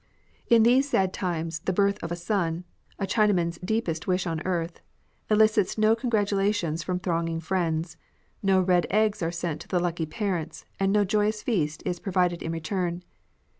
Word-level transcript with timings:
In 0.49 0.63
these 0.63 0.89
sad 0.89 1.13
times 1.13 1.59
the 1.65 1.73
birth 1.73 2.01
of 2.01 2.11
a 2.11 2.15
son— 2.15 2.53
a 2.53 2.53
THE 2.53 2.53
DEATH 2.55 2.63
OF 2.63 2.97
AN 2.97 3.03
EMPEROR. 3.29 3.45
Chinaman's 3.45 3.59
dearest 3.63 4.07
wish 4.07 4.25
on 4.25 4.41
earth— 4.47 4.79
elicits 5.29 5.77
no 5.77 5.95
con 5.95 6.09
gratulations 6.09 6.81
from 6.81 6.97
thronging 6.99 7.39
friends; 7.39 7.97
no 8.41 8.59
red 8.61 8.87
eggs 8.89 9.21
are 9.21 9.29
sent 9.31 9.61
to 9.61 9.67
the 9.67 9.77
lucky 9.79 10.07
parents, 10.07 10.65
and 10.79 10.91
no 10.91 11.05
joyous 11.05 11.43
feast 11.43 11.83
is 11.85 11.99
pro 11.99 12.13
vided 12.13 12.41
in 12.41 12.51
return. 12.51 13.03